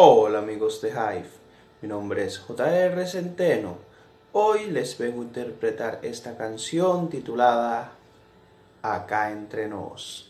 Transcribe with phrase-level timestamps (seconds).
[0.00, 1.28] Hola amigos de Hive,
[1.82, 3.78] mi nombre es JR Centeno.
[4.30, 7.90] Hoy les vengo a interpretar esta canción titulada
[8.80, 10.27] Acá entre nos.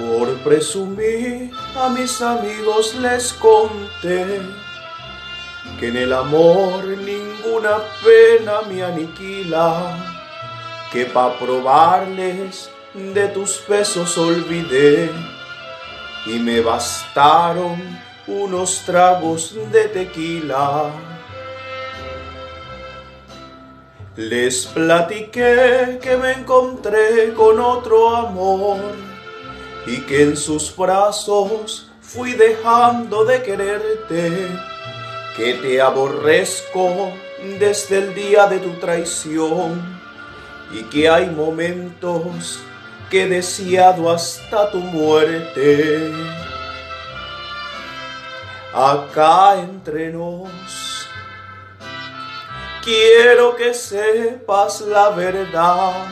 [0.00, 4.40] Por presumir a mis amigos les conté
[5.78, 9.94] que en el amor ninguna pena me aniquila,
[10.90, 15.10] que pa' probarles de tus besos olvidé
[16.24, 17.76] y me bastaron
[18.26, 20.90] unos tragos de tequila.
[24.16, 29.10] Les platiqué que me encontré con otro amor
[29.86, 34.48] y que en sus brazos fui dejando de quererte,
[35.36, 37.12] que te aborrezco
[37.58, 40.00] desde el día de tu traición
[40.72, 42.60] y que hay momentos
[43.10, 46.12] que he deseado hasta tu muerte.
[48.72, 51.08] Acá entre nos,
[52.84, 56.06] quiero que sepas la verdad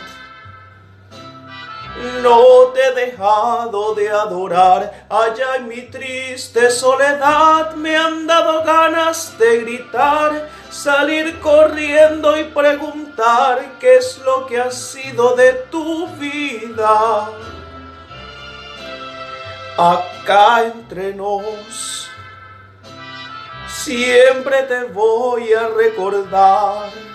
[2.23, 9.37] no te he dejado de adorar, allá en mi triste soledad me han dado ganas
[9.39, 17.31] de gritar, salir corriendo y preguntar qué es lo que ha sido de tu vida.
[19.77, 22.09] Acá entre nos,
[23.69, 27.08] siempre te voy a recordar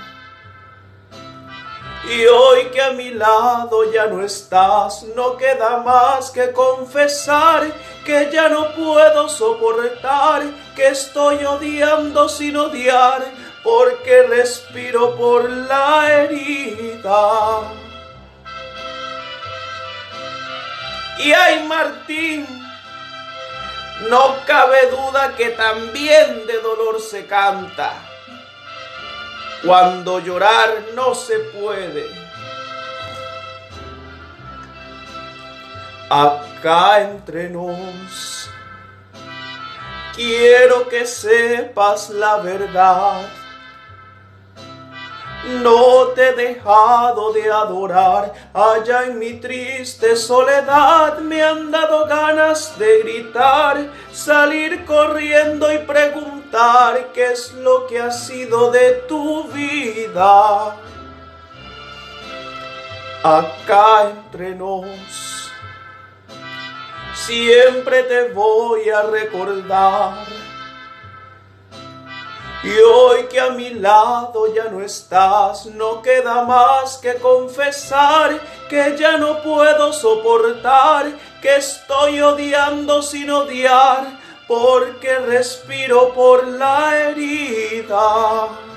[2.05, 7.71] y hoy que a mi lado ya no estás, no queda más que confesar
[8.05, 10.43] que ya no puedo soportar,
[10.75, 13.23] que estoy odiando sin odiar,
[13.63, 17.61] porque respiro por la herida.
[21.19, 22.45] Y ay Martín,
[24.09, 27.94] no cabe duda que también de dolor se canta
[29.63, 32.06] cuando llorar no se puede.
[36.09, 38.50] Acá entre nos,
[40.16, 43.22] quiero que sepas la verdad.
[45.62, 52.78] No te he dejado de adorar, allá en mi triste soledad me han dado ganas
[52.79, 56.42] de gritar, salir corriendo y preguntar
[57.13, 60.75] qué es lo que ha sido de tu vida.
[63.24, 65.50] Acá entre nos,
[67.13, 70.44] siempre te voy a recordar
[72.63, 78.96] y hoy que a mi lado ya no estás, no queda más que confesar que
[78.97, 88.72] ya no puedo soportar, que estoy odiando sin odiar, porque respiro por la herida.